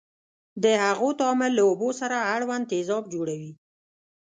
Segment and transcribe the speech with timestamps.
[0.63, 3.51] د هغو تعامل له اوبو سره اړوند تیزاب جوړوي.